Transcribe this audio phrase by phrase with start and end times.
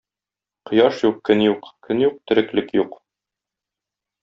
[0.69, 2.99] Кояш юк— көн юк, көн юк— тереклек юк.